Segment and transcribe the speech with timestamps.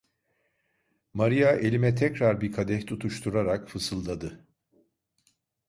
[1.13, 4.45] Maria elime tekrar bir kadeh tutuşturarak fısıldadı.